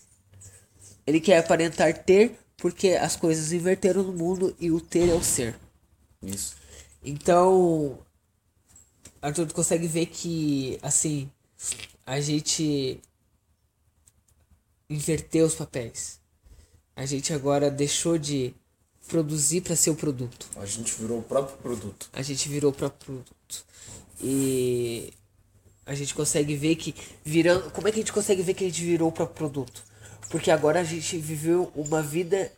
Ele 1.06 1.20
quer 1.20 1.38
aparentar 1.38 1.94
ter 2.04 2.38
porque 2.58 2.90
as 2.90 3.16
coisas 3.16 3.54
inverteram 3.54 4.04
no 4.04 4.12
mundo 4.12 4.56
e 4.60 4.72
o 4.72 4.82
ter 4.82 5.10
é 5.10 5.14
o 5.14 5.24
ser. 5.24 5.58
Isso. 6.22 6.56
Então, 7.04 8.00
Arthur, 9.22 9.48
tu 9.48 9.54
consegue 9.54 9.88
ver 9.88 10.08
que, 10.08 10.80
assim, 10.82 11.30
a 12.06 12.20
gente 12.20 13.00
inverteu 14.90 15.46
os 15.46 15.56
papéis. 15.56 16.20
A 16.96 17.06
gente 17.06 17.32
agora 17.32 17.70
deixou 17.70 18.18
de 18.18 18.54
produzir 19.08 19.62
para 19.62 19.76
ser 19.76 19.92
o 19.92 19.96
produto. 19.96 20.48
A 20.56 20.66
gente 20.66 20.94
virou 20.96 21.20
o 21.20 21.24
próprio 21.24 21.58
produto. 21.58 22.10
A 22.12 22.22
gente 22.22 22.50
virou 22.50 22.72
o 22.72 22.74
próprio 22.74 23.00
produto. 23.00 23.66
E 24.22 25.14
a 25.86 25.94
gente 25.94 26.14
consegue 26.14 26.56
ver 26.56 26.76
que 26.76 26.94
virando, 27.24 27.70
como 27.72 27.88
é 27.88 27.92
que 27.92 28.00
a 28.00 28.02
gente 28.02 28.14
consegue 28.14 28.42
ver 28.42 28.56
que 28.56 28.64
a 28.64 28.68
gente 28.68 28.84
virou 28.84 29.10
o 29.10 29.12
próprio 29.12 29.38
produto? 29.38 29.84
Porque 30.30 30.52
agora 30.52 30.82
a 30.82 30.84
gente 30.84 31.18
viveu 31.18 31.72
uma 31.76 32.02
vida, 32.02 32.52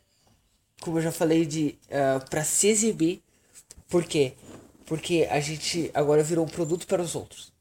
como 0.82 0.98
eu 0.98 1.02
já 1.02 1.12
falei, 1.12 1.46
de 1.46 1.78
uh, 1.88 2.28
para 2.30 2.44
se 2.44 2.68
exibir. 2.68 3.22
Por 3.88 4.04
quê? 4.04 4.34
Porque 4.86 5.28
a 5.30 5.40
gente 5.40 5.92
agora 5.94 6.24
virou 6.24 6.46
um 6.46 6.50
produto 6.50 6.88
para 6.88 7.02
os 7.02 7.16
outros. 7.16 7.52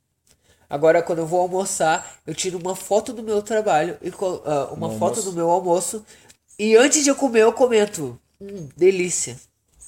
Agora, 0.68 1.02
quando 1.02 1.20
eu 1.20 1.26
vou 1.26 1.40
almoçar, 1.40 2.18
eu 2.26 2.34
tiro 2.34 2.58
uma 2.58 2.76
foto 2.76 3.12
do 3.12 3.22
meu 3.22 3.40
trabalho 3.42 3.96
e 4.02 4.12
ah, 4.44 4.68
uma 4.72 4.88
No 4.88 4.98
foto 4.98 5.18
almoço. 5.18 5.22
do 5.22 5.32
meu 5.32 5.50
almoço. 5.50 6.04
E 6.58 6.76
antes 6.76 7.02
de 7.04 7.10
eu 7.10 7.14
comer, 7.16 7.42
eu 7.42 7.52
comento. 7.52 8.18
Hum, 8.40 8.68
delícia. 8.76 9.38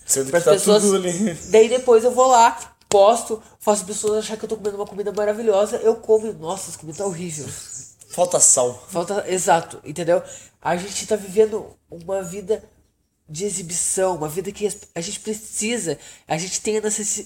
Sendo 0.07 0.27
que 0.27 0.41
tá 0.41 0.53
pessoas. 0.53 0.83
tudo 0.83 0.97
ali. 0.97 1.35
Daí 1.51 1.69
depois 1.69 2.03
eu 2.03 2.11
vou 2.13 2.27
lá, 2.27 2.77
posto, 2.89 3.43
faço 3.59 3.83
as 3.83 3.87
pessoas 3.87 4.25
achar 4.25 4.37
que 4.39 4.45
eu 4.45 4.49
tô 4.49 4.57
comendo 4.57 4.77
uma 4.77 4.87
comida 4.87 5.13
maravilhosa. 5.13 5.77
Eu 5.77 5.97
como 5.97 6.33
nossa, 6.33 6.71
essa 6.71 6.79
comida 6.79 6.99
tá 6.99 7.05
horrível. 7.05 7.47
Falta 8.11 8.41
sal. 8.41 8.87
Falta. 8.89 9.25
Exato, 9.29 9.81
entendeu? 9.85 10.23
A 10.61 10.77
gente 10.77 11.07
tá 11.07 11.17
vivendo 11.17 11.77
uma 11.91 12.23
vida 12.23 12.63
de 13.29 13.45
exibição, 13.45 14.17
uma 14.17 14.29
vida 14.29 14.51
que 14.51 14.67
a 14.93 15.01
gente 15.01 15.21
precisa, 15.21 15.97
a 16.27 16.37
gente 16.37 16.61
tem 16.61 16.75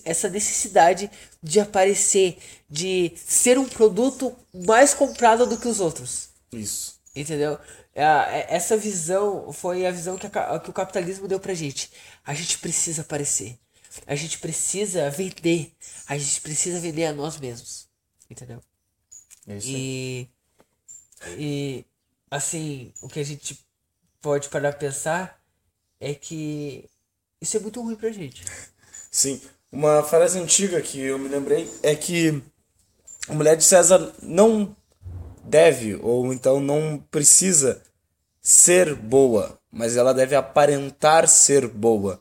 essa 0.05 0.29
necessidade 0.29 1.11
de 1.43 1.59
aparecer, 1.61 2.37
de 2.69 3.15
ser 3.17 3.59
um 3.59 3.67
produto 3.67 4.37
mais 4.53 4.93
comprado 4.93 5.47
do 5.47 5.57
que 5.59 5.67
os 5.67 5.81
outros. 5.81 6.29
Isso. 6.53 7.01
Entendeu? 7.17 7.59
É, 7.95 8.03
é- 8.03 8.47
Essa 8.51 8.77
visão 8.77 9.51
foi 9.53 9.87
a 9.87 9.91
visão 9.91 10.19
que, 10.19 10.27
a 10.27 10.61
que 10.61 10.69
o 10.71 10.73
capitalismo 10.75 11.27
deu 11.27 11.41
pra 11.41 11.55
gente. 11.55 11.91
A 12.25 12.35
gente 12.35 12.59
precisa 12.59 13.01
aparecer. 13.03 13.59
A 14.07 14.15
gente 14.15 14.39
precisa 14.39 15.09
vender. 15.09 15.73
A 16.07 16.19
gente 16.19 16.41
precisa 16.43 16.81
vender 16.81 17.07
a 17.07 17.13
nós 17.15 17.39
mesmos. 17.39 17.89
Entendeu? 18.29 18.61
É 19.47 19.57
isso. 19.57 19.69
E, 19.71 20.29
e 21.39 21.85
assim, 22.31 22.93
o 23.03 23.09
que 23.09 23.21
a 23.21 23.25
gente 23.25 23.59
pode 24.21 24.49
parar 24.49 24.71
pra 24.73 24.81
pensar 24.81 25.41
é 26.01 26.15
que 26.15 26.89
isso 27.41 27.57
é 27.57 27.61
muito 27.61 27.81
ruim 27.83 27.97
pra 27.97 28.11
gente. 28.11 28.45
Sim. 29.11 29.41
Uma 29.71 30.03
frase 30.03 30.39
antiga 30.39 30.81
que 30.81 31.01
eu 31.01 31.19
me 31.19 31.29
lembrei 31.29 31.69
é 31.83 31.95
que 31.95 32.43
a 33.29 33.35
mulher 33.35 33.57
de 33.57 33.65
César 33.65 34.13
não 34.23 34.75
deve, 35.45 35.97
ou 35.97 36.33
então 36.33 36.61
não 36.61 37.03
precisa 37.11 37.83
ser 38.41 38.95
boa, 38.95 39.59
mas 39.71 39.97
ela 39.97 40.13
deve 40.15 40.35
aparentar 40.37 41.27
ser 41.29 41.67
boa. 41.67 42.21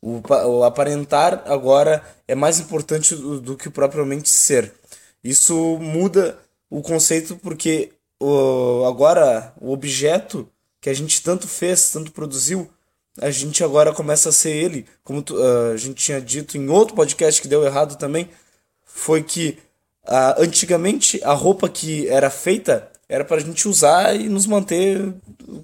O, 0.00 0.20
pa- 0.22 0.46
o 0.46 0.62
aparentar 0.64 1.42
agora 1.46 2.04
é 2.28 2.34
mais 2.34 2.60
importante 2.60 3.14
do, 3.14 3.40
do 3.40 3.56
que 3.56 3.68
propriamente 3.70 4.28
ser. 4.28 4.72
Isso 5.24 5.78
muda 5.80 6.38
o 6.70 6.82
conceito 6.82 7.36
porque 7.36 7.92
o, 8.20 8.84
agora 8.86 9.52
o 9.60 9.72
objeto 9.72 10.48
que 10.80 10.88
a 10.90 10.94
gente 10.94 11.22
tanto 11.22 11.46
fez, 11.48 11.90
tanto 11.90 12.12
produziu, 12.12 12.70
a 13.20 13.30
gente 13.30 13.64
agora 13.64 13.92
começa 13.94 14.28
a 14.28 14.32
ser 14.32 14.50
ele, 14.50 14.86
como 15.02 15.22
tu- 15.22 15.36
ah, 15.42 15.72
a 15.72 15.76
gente 15.76 15.94
tinha 16.04 16.20
dito 16.20 16.56
em 16.56 16.68
outro 16.68 16.94
podcast 16.94 17.40
que 17.40 17.48
deu 17.48 17.64
errado 17.64 17.96
também, 17.96 18.28
foi 18.84 19.22
que 19.22 19.58
ah, 20.06 20.36
antigamente 20.38 21.20
a 21.24 21.32
roupa 21.32 21.68
que 21.68 22.08
era 22.08 22.30
feita 22.30 22.90
era 23.08 23.24
pra 23.24 23.38
gente 23.38 23.68
usar 23.68 24.14
e 24.18 24.28
nos 24.28 24.46
manter 24.46 25.14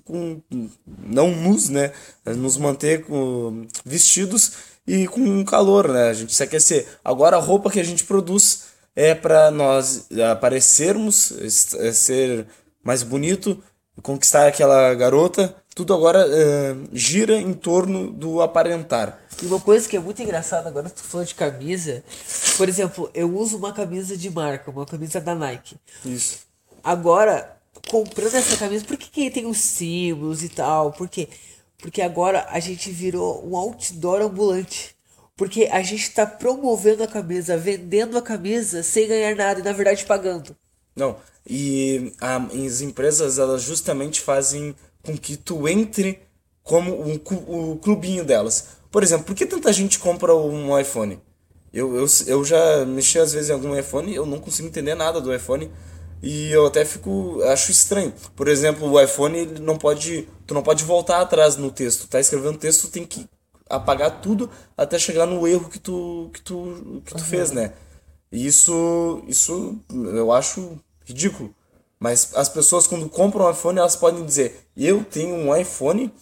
com 0.05 0.41
não 0.87 1.31
nus, 1.35 1.69
né? 1.69 1.93
Nos 2.25 2.57
manter 2.57 3.05
com 3.05 3.67
vestidos 3.85 4.53
e 4.87 5.09
com 5.09 5.45
calor, 5.45 5.89
né? 5.89 6.09
A 6.09 6.13
gente 6.13 6.33
se 6.35 6.43
aquecer. 6.43 6.87
Agora 7.05 7.37
a 7.37 7.41
roupa 7.41 7.71
que 7.71 7.81
a 7.81 7.85
gente 7.85 8.05
produz 8.05 8.72
é 8.95 9.15
pra 9.15 9.51
nós 9.51 10.07
aparecermos, 10.31 11.31
es- 11.33 11.75
é, 11.75 11.93
ser 11.93 12.47
mais 12.85 13.03
bonito, 13.03 13.63
conquistar 14.03 14.47
aquela 14.47 14.95
garota. 14.95 15.55
Tudo 15.75 15.95
agora 15.95 16.27
eh, 16.29 16.75
gira 16.93 17.35
em 17.37 17.55
torno 17.55 18.13
do 18.13 18.43
aparentar. 18.43 19.19
E 19.43 19.47
uma 19.47 19.59
coisa 19.59 19.89
que 19.89 19.97
é 19.97 20.01
muito 20.01 20.21
engraçada 20.23 20.69
agora, 20.69 20.91
tu 20.91 21.03
falou 21.03 21.25
de 21.25 21.35
camisa. 21.35 22.05
Por 22.59 22.69
exemplo, 22.69 23.11
eu 23.15 23.35
uso 23.35 23.57
uma 23.57 23.73
camisa 23.73 24.15
de 24.15 24.29
marca, 24.29 24.71
uma 24.71 24.85
camisa 24.85 25.19
da 25.19 25.35
Nike. 25.35 25.77
Isso. 26.05 26.41
Agora, 26.85 27.57
comprando 27.89 28.35
essa 28.35 28.57
camisa, 28.59 28.85
por 28.85 28.99
que, 28.99 29.09
que 29.09 29.31
tem 29.31 29.47
os 29.47 29.57
símbolos 29.59 30.43
e 30.43 30.51
tal? 30.51 30.93
Por 30.93 31.09
quê? 31.09 31.29
Porque 31.79 32.03
agora 32.03 32.47
a 32.51 32.61
gente 32.61 32.91
virou 32.91 33.43
um 33.49 33.57
outdoor 33.57 34.21
ambulante. 34.21 34.92
Porque 35.37 35.69
a 35.73 35.83
gente 35.83 36.11
tá 36.11 36.27
promovendo 36.27 37.03
a 37.03 37.07
camisa, 37.09 37.57
vendendo 37.57 38.19
a 38.19 38.23
camisa 38.23 38.83
sem 38.83 39.09
ganhar 39.09 39.35
nada 39.35 39.61
e 39.61 39.63
na 39.63 39.73
verdade 39.73 40.05
pagando. 40.05 40.55
Não, 40.95 41.17
e 41.49 42.13
a- 42.21 42.37
as 42.67 42.81
empresas 42.83 43.39
elas 43.39 43.63
justamente 43.63 44.21
fazem 44.21 44.75
com 45.03 45.17
que 45.17 45.37
tu 45.37 45.67
entre 45.67 46.21
como 46.63 47.19
cu- 47.21 47.35
o 47.73 47.77
clubinho 47.79 48.25
delas. 48.25 48.69
Por 48.91 49.03
exemplo, 49.03 49.25
por 49.27 49.35
que 49.35 49.47
tanta 49.47 49.73
gente 49.73 49.99
compra 49.99 50.35
um 50.37 50.79
iPhone? 50.79 51.19
Eu, 51.73 51.97
eu, 51.97 52.07
eu 52.27 52.45
já 52.45 52.85
mexi 52.85 53.19
às 53.19 53.33
vezes 53.33 53.49
em 53.49 53.55
algum 53.55 53.77
iPhone 53.77 54.15
eu 54.15 54.27
não 54.27 54.39
consigo 54.39 54.69
entender 54.69 54.95
nada 54.95 55.19
do 55.21 55.35
iPhone 55.35 55.71
e 56.23 56.51
eu 56.53 56.67
até 56.67 56.85
fico 56.85 57.43
acho 57.45 57.71
estranho. 57.71 58.13
Por 58.37 58.47
exemplo, 58.47 58.87
o 58.91 59.01
iPhone 59.01 59.39
ele 59.39 59.59
não 59.61 59.79
pode 59.79 60.29
tu 60.47 60.53
não 60.53 60.63
pode 60.63 60.85
voltar 60.85 61.21
atrás 61.23 61.57
no 61.57 61.71
texto. 61.71 62.07
Tá 62.07 62.21
escrevendo 62.21 62.59
texto, 62.59 62.89
tem 62.89 63.05
que 63.07 63.27
apagar 63.73 64.21
tudo 64.21 64.51
até 64.77 64.99
chegar 64.99 65.27
no 65.27 65.47
erro 65.47 65.69
que 65.69 65.79
tu 65.79 66.31
que 66.33 66.41
tu 66.41 67.03
que 67.05 67.15
tu 67.15 67.25
fez, 67.25 67.51
né? 67.51 67.73
E 68.31 68.47
isso 68.47 69.23
isso 69.27 69.79
eu 69.91 70.31
acho 70.33 70.79
ridículo. 71.05 71.55
Mas 71.99 72.35
as 72.35 72.49
pessoas 72.49 72.87
quando 72.87 73.09
compram 73.09 73.47
um 73.47 73.51
iPhone, 73.51 73.79
elas 73.79 73.97
podem 73.97 74.25
dizer: 74.25 74.69
"Eu 74.77 75.05
tenho 75.05 75.35
um 75.35 75.57
iPhone", 75.57 76.13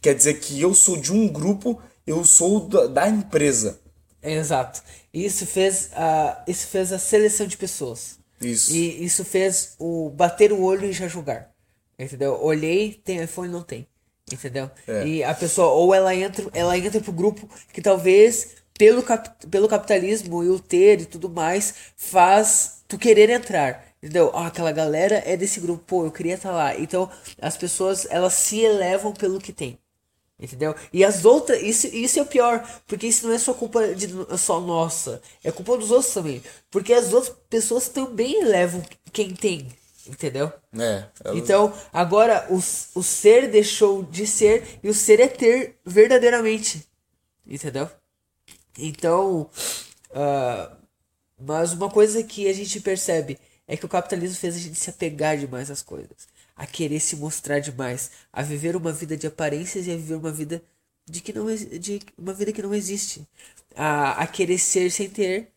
quer 0.00 0.14
dizer 0.14 0.34
que 0.34 0.60
eu 0.60 0.74
sou 0.74 0.96
de 0.96 1.12
um 1.12 1.28
grupo, 1.28 1.80
eu 2.06 2.24
sou 2.24 2.68
da, 2.68 2.86
da 2.86 3.08
empresa. 3.08 3.80
Exato. 4.22 4.82
Isso 5.12 5.46
fez 5.46 5.90
a, 5.92 6.42
isso 6.46 6.66
fez 6.66 6.92
a 6.92 6.98
seleção 6.98 7.46
de 7.46 7.56
pessoas. 7.56 8.18
Isso. 8.40 8.72
E 8.72 9.04
isso 9.04 9.24
fez 9.24 9.74
o 9.78 10.10
bater 10.10 10.52
o 10.52 10.62
olho 10.62 10.86
e 10.86 10.92
já 10.92 11.08
julgar. 11.08 11.50
Entendeu? 11.98 12.38
Olhei, 12.42 12.92
tem 12.92 13.22
iPhone, 13.22 13.50
não 13.50 13.62
tem. 13.62 13.86
Entendeu? 14.30 14.70
É. 14.88 15.06
E 15.06 15.24
a 15.24 15.32
pessoa, 15.34 15.68
ou 15.68 15.94
ela 15.94 16.14
entra, 16.14 16.44
ela 16.52 16.76
entra 16.76 17.00
pro 17.00 17.12
grupo 17.12 17.48
que 17.72 17.80
talvez, 17.80 18.56
pelo, 18.76 19.02
cap, 19.02 19.46
pelo 19.46 19.68
capitalismo 19.68 20.42
e 20.42 20.48
o 20.48 20.58
ter 20.58 21.00
e 21.00 21.06
tudo 21.06 21.30
mais, 21.30 21.74
faz 21.96 22.82
tu 22.88 22.98
querer 22.98 23.30
entrar. 23.30 23.86
Entendeu? 24.02 24.30
Ah, 24.34 24.48
aquela 24.48 24.72
galera 24.72 25.22
é 25.24 25.36
desse 25.36 25.60
grupo, 25.60 25.82
pô, 25.86 26.04
eu 26.04 26.10
queria 26.10 26.34
estar 26.34 26.52
lá. 26.52 26.76
Então, 26.78 27.10
as 27.40 27.56
pessoas, 27.56 28.06
elas 28.10 28.32
se 28.34 28.60
elevam 28.60 29.12
pelo 29.12 29.38
que 29.38 29.52
tem. 29.52 29.78
Entendeu? 30.38 30.74
E 30.92 31.02
as 31.02 31.24
outras, 31.24 31.62
isso, 31.62 31.86
isso 31.86 32.18
é 32.18 32.22
o 32.22 32.26
pior, 32.26 32.62
porque 32.86 33.06
isso 33.06 33.26
não 33.26 33.34
é 33.34 33.38
só 33.38 33.54
culpa 33.54 33.94
de 33.94 34.08
só 34.36 34.60
nossa, 34.60 35.22
é 35.42 35.50
culpa 35.50 35.78
dos 35.78 35.90
outros 35.90 36.12
também. 36.12 36.42
Porque 36.70 36.92
as 36.92 37.12
outras 37.12 37.34
pessoas 37.48 37.88
também 37.88 38.42
elevam 38.42 38.82
quem 39.12 39.34
tem, 39.34 39.66
entendeu? 40.08 40.52
É. 40.78 41.04
ela- 41.24 41.36
Então, 41.38 41.72
agora 41.92 42.46
o, 42.50 42.56
o 42.56 43.02
ser 43.02 43.48
deixou 43.50 44.02
de 44.04 44.26
ser 44.26 44.78
e 44.82 44.88
o 44.88 44.94
ser 44.94 45.20
é 45.20 45.28
ter 45.28 45.76
verdadeiramente. 45.84 46.86
Entendeu? 47.46 47.88
Então, 48.78 49.48
ah, 50.12 50.76
mas 51.38 51.72
uma 51.72 51.90
coisa 51.90 52.22
que 52.22 52.48
a 52.48 52.52
gente 52.52 52.80
percebe 52.80 53.38
é 53.66 53.76
que 53.76 53.84
o 53.86 53.88
capitalismo 53.88 54.36
fez 54.36 54.56
a 54.56 54.58
gente 54.58 54.78
se 54.78 54.90
apegar 54.90 55.36
demais 55.38 55.70
às 55.70 55.82
coisas, 55.82 56.28
a 56.54 56.66
querer 56.66 57.00
se 57.00 57.16
mostrar 57.16 57.58
demais, 57.60 58.10
a 58.32 58.42
viver 58.42 58.76
uma 58.76 58.92
vida 58.92 59.16
de 59.16 59.26
aparências 59.26 59.86
e 59.86 59.92
a 59.92 59.96
viver 59.96 60.14
uma 60.16 60.32
vida 60.32 60.62
de 61.08 61.20
que 61.20 61.32
não 61.32 61.46
de 61.54 62.00
uma 62.18 62.32
vida 62.34 62.52
que 62.52 62.62
não 62.62 62.74
existe, 62.74 63.26
a, 63.74 64.22
a 64.22 64.26
querer 64.26 64.58
ser 64.58 64.90
sem 64.90 65.08
ter, 65.10 65.48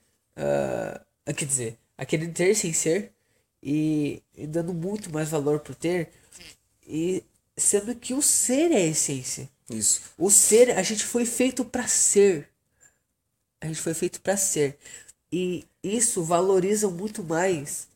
a- 1.26 1.34
quer 1.34 1.46
dizer, 1.46 1.78
a 1.98 2.06
querer 2.06 2.28
ter 2.32 2.56
sem 2.56 2.74
ser 2.74 3.12
e, 3.62 4.22
e 4.36 4.48
dando 4.48 4.74
muito 4.74 5.12
mais 5.12 5.30
valor 5.30 5.60
pro 5.60 5.76
ter 5.76 6.12
e 6.88 7.24
sendo 7.58 7.94
que 7.94 8.14
o 8.14 8.22
ser 8.22 8.72
é 8.72 8.78
a 8.78 8.88
essência. 8.88 9.50
Isso. 9.70 10.02
O 10.18 10.32
ser, 10.32 10.72
a 10.72 10.82
gente 10.82 11.04
foi 11.04 11.26
feito 11.26 11.64
pra 11.64 11.88
ser. 11.88 12.50
A 13.62 13.68
gente 13.68 13.82
foi 13.82 13.94
feito 13.94 14.22
pra 14.22 14.36
ser. 14.38 14.78
E 15.32 15.68
isso 15.84 16.24
valoriza 16.24 16.90
muito 16.90 17.24
mais 17.24 17.88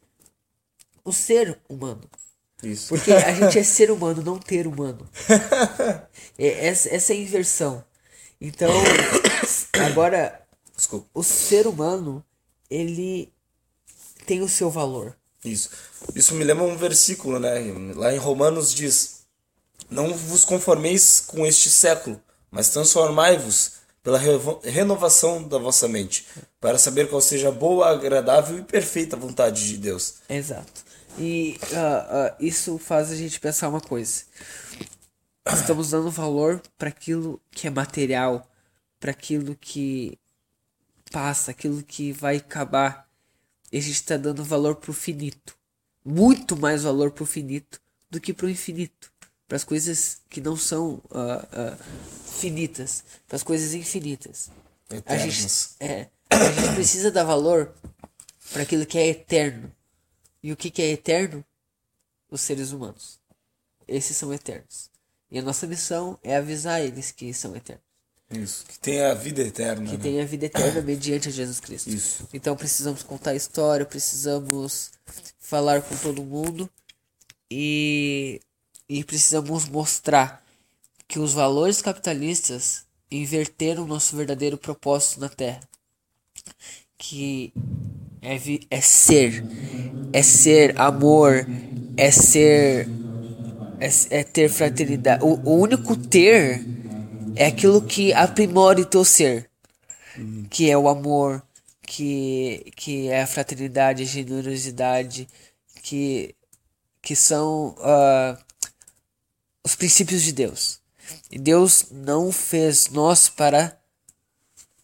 o 1.03 1.12
ser 1.12 1.60
humano. 1.67 2.08
Isso. 2.62 2.89
Porque 2.89 3.12
a 3.12 3.34
gente 3.34 3.58
é 3.58 3.63
ser 3.63 3.91
humano, 3.91 4.22
não 4.24 4.39
ter 4.39 4.67
humano. 4.67 5.10
É, 6.36 6.67
essa, 6.67 6.89
essa 6.89 7.13
é 7.13 7.15
a 7.15 7.20
inversão. 7.20 7.86
Então, 8.41 8.72
agora, 9.86 10.43
Desculpa. 10.75 11.08
o 11.13 11.22
ser 11.22 11.67
humano, 11.67 12.25
ele 12.67 13.32
tem 14.25 14.41
o 14.41 14.50
seu 14.50 14.72
valor. 14.72 15.15
Isso. 15.43 15.69
Isso 16.15 16.35
me 16.35 16.43
lembra 16.43 16.63
um 16.63 16.77
versículo, 16.77 17.39
né? 17.39 17.59
Lá 17.95 18.13
em 18.13 18.17
Romanos 18.17 18.73
diz: 18.73 19.21
Não 19.89 20.13
vos 20.13 20.45
conformeis 20.45 21.19
com 21.19 21.45
este 21.45 21.69
século, 21.69 22.21
mas 22.50 22.69
transformai-vos 22.69 23.83
pela 24.03 24.19
renovação 24.63 25.41
da 25.47 25.57
vossa 25.57 25.88
mente, 25.88 26.25
para 26.59 26.77
saber 26.77 27.09
qual 27.09 27.21
seja 27.21 27.47
a 27.47 27.51
boa, 27.51 27.89
agradável 27.89 28.59
e 28.59 28.63
perfeita 28.63 29.15
vontade 29.15 29.65
de 29.65 29.77
Deus. 29.77 30.15
Exato. 30.29 30.83
E 31.17 31.57
ah, 31.73 32.07
ah, 32.09 32.35
isso 32.39 32.77
faz 32.77 33.12
a 33.12 33.15
gente 33.15 33.39
pensar 33.39 33.70
uma 33.70 33.79
coisa. 33.79 34.24
Estamos 35.53 35.91
dando 35.91 36.11
valor 36.11 36.61
para 36.77 36.89
aquilo 36.89 37.39
que 37.51 37.68
é 37.68 37.70
material, 37.70 38.50
para 39.00 39.11
aquilo 39.11 39.55
que 39.55 40.18
passa, 41.11 41.51
aquilo 41.51 41.83
que 41.83 42.11
vai 42.11 42.37
acabar. 42.37 43.07
E 43.74 43.77
a 43.79 43.81
gente 43.81 43.96
está 43.96 44.18
dando 44.18 44.44
valor 44.44 44.75
pro 44.75 44.94
finito. 44.94 45.57
Muito 46.05 46.55
mais 46.55 46.83
valor 46.83 47.09
pro 47.09 47.25
finito 47.25 47.81
do 48.07 48.22
que 48.22 48.31
pro 48.31 48.48
infinito. 48.48 49.12
Para 49.48 49.55
as 49.55 49.64
coisas 49.64 50.22
que 50.29 50.40
não 50.40 50.55
são 50.55 51.01
ah, 51.09 51.48
ah, 51.51 51.77
finitas, 52.40 53.03
para 53.27 53.36
as 53.36 53.42
coisas 53.42 53.74
infinitas. 53.74 54.51
A 55.07 55.18
gente, 55.18 55.48
é, 55.79 56.07
a 56.29 56.51
gente 56.51 56.75
precisa 56.75 57.09
dar 57.09 57.24
valor 57.24 57.74
para 58.51 58.62
aquilo 58.62 58.86
que 58.86 59.00
é 59.00 59.07
eterno. 59.07 59.72
E 60.44 60.51
o 60.51 60.55
que, 60.55 60.70
que 60.70 60.83
é 60.83 60.92
eterno? 60.92 61.44
Os 62.29 62.42
seres 62.42 62.72
humanos. 62.72 63.20
Esses 63.88 64.16
são 64.16 64.31
eternos. 64.31 64.92
E 65.31 65.40
a 65.40 65.42
nossa 65.42 65.66
missão 65.66 66.20
é 66.22 66.36
avisar 66.36 66.79
eles 66.79 67.12
que 67.12 67.33
são 67.33 67.55
eternos. 67.55 67.93
Isso. 68.35 68.65
Que 68.67 68.79
tem 68.79 69.01
a 69.01 69.13
vida 69.13 69.41
eterna. 69.41 69.85
Que 69.85 69.98
né? 69.98 70.03
tem 70.03 70.22
a 70.22 70.25
vida 70.25 70.46
eterna 70.46 70.81
mediante 70.81 71.29
a 71.29 71.31
Jesus 71.31 71.59
Cristo. 71.59 71.89
Isso. 71.89 72.27
Então 72.33 72.55
precisamos 72.55 73.03
contar 73.03 73.31
a 73.31 73.35
história, 73.35 73.85
precisamos 73.85 74.91
falar 75.39 75.81
com 75.81 75.96
todo 75.98 76.24
mundo 76.24 76.69
e, 77.51 78.39
e 78.89 79.03
precisamos 79.03 79.67
mostrar 79.69 80.43
que 81.07 81.19
os 81.19 81.33
valores 81.33 81.81
capitalistas 81.81 82.83
inverteram 83.11 83.85
nosso 83.85 84.15
verdadeiro 84.15 84.57
propósito 84.57 85.19
na 85.19 85.29
Terra. 85.29 85.59
Que 86.98 87.53
é, 88.22 88.37
vi- 88.37 88.65
é 88.72 88.81
ser, 88.81 89.43
é 90.11 90.24
ser 90.24 90.79
amor, 90.79 91.46
é 91.96 92.09
ser, 92.09 92.87
é, 93.79 94.19
é 94.19 94.24
ter 94.24 94.50
fraternidade. 94.50 95.24
O, 95.24 95.39
o 95.43 95.55
único 95.59 95.96
ter 95.96 96.65
é 97.35 97.48
aquilo 97.48 97.81
que 97.81 98.13
aprimora 98.13 98.81
o 98.81 98.85
teu 98.85 99.03
ser 99.03 99.50
que 100.50 100.69
é 100.69 100.77
o 100.77 100.87
amor, 100.87 101.43
que, 101.81 102.72
que 102.75 103.09
é 103.09 103.22
a 103.22 103.27
fraternidade, 103.27 104.03
a 104.03 104.05
generosidade, 104.05 105.27
que, 105.81 106.35
que 107.01 107.15
são 107.15 107.75
ah, 107.79 108.37
os 109.63 109.75
princípios 109.75 110.22
de 110.22 110.31
Deus. 110.31 110.79
E 111.31 111.37
Deus 111.39 111.87
não 111.91 112.31
fez 112.31 112.89
nós 112.89 113.29
para 113.29 113.77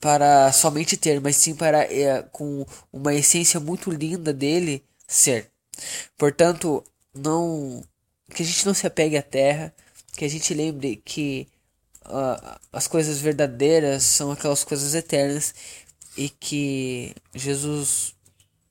para 0.01 0.49
somente 0.53 0.95
ter, 0.95 1.19
mas 1.19 1.35
sim 1.35 1.53
para 1.53 1.83
eh, 1.93 2.23
com 2.31 2.65
uma 2.91 3.13
essência 3.13 3.59
muito 3.59 3.91
linda 3.91 4.31
dele 4.31 4.81
ser. 5.05 5.51
Portanto, 6.17 6.81
não 7.13 7.83
que 8.33 8.41
a 8.41 8.45
gente 8.45 8.65
não 8.65 8.73
se 8.73 8.87
apegue 8.87 9.17
à 9.17 9.21
terra, 9.21 9.73
que 10.15 10.23
a 10.23 10.27
gente 10.29 10.53
lembre 10.53 11.01
que 11.03 11.49
ah, 12.09 12.59
as 12.73 12.87
coisas 12.87 13.19
verdadeiras 13.19 14.03
são 14.03 14.31
aquelas 14.31 14.63
coisas 14.63 14.95
eternas 14.95 15.53
e 16.17 16.29
que 16.29 17.15
Jesus 17.33 18.15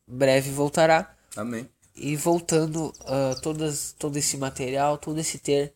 breve 0.06 0.50
voltará 0.50 1.16
Amém. 1.36 1.68
e 1.94 2.16
voltando 2.16 2.92
ah, 3.06 3.36
todas 3.40 3.94
todo 3.98 4.16
esse 4.16 4.36
material, 4.36 4.98
todo 4.98 5.18
esse 5.20 5.38
ter 5.38 5.72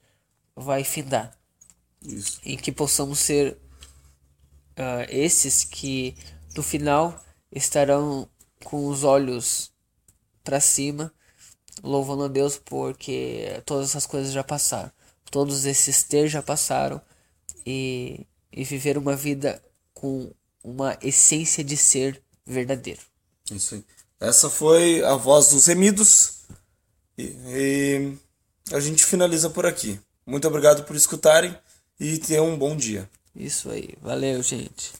vai 0.57 0.85
findar 0.85 1.37
Isso. 2.03 2.41
e 2.45 2.57
que 2.57 2.73
possamos 2.73 3.21
ser 3.21 3.57
ah, 4.77 5.07
esses 5.09 5.65
que 5.65 6.17
no 6.57 6.63
final 6.63 7.25
estarão 7.51 8.29
com 8.65 8.87
os 8.89 9.05
olhos 9.05 9.73
para 10.43 10.61
cima, 10.61 11.13
louvando 11.83 12.25
a 12.25 12.29
Deus 12.29 12.57
porque 12.57 13.63
todas 13.65 13.91
essas 13.91 14.07
coisas 14.07 14.33
já 14.33 14.43
passaram, 14.43 14.91
todos 15.31 15.65
esses 15.65 16.03
ter 16.03 16.27
já 16.27 16.43
passaram 16.43 17.01
e, 17.67 18.27
e 18.53 18.65
viver 18.65 18.99
uma 18.99 19.17
vida 19.17 19.63
com 19.93 20.31
uma 20.63 20.97
essência 21.03 21.63
de 21.63 21.77
ser 21.77 22.23
verdadeiro. 22.47 23.01
Isso 23.51 23.75
aí. 23.75 23.85
Essa 24.21 24.49
foi 24.49 25.03
a 25.05 25.17
voz 25.17 25.49
dos 25.49 25.67
remidos. 25.67 26.43
E, 27.19 27.35
e 27.47 28.19
a 28.73 28.81
gente 28.81 29.05
finaliza 29.05 29.51
por 29.51 29.67
aqui. 29.67 29.99
Muito 30.25 30.47
obrigado 30.47 30.85
por 30.85 30.95
escutarem 30.95 31.57
e 31.99 32.19
tenham 32.19 32.49
um 32.49 32.57
bom 32.57 32.77
dia. 32.77 33.09
Isso 33.35 33.71
aí, 33.71 33.91
valeu, 34.01 34.43
gente. 34.43 34.93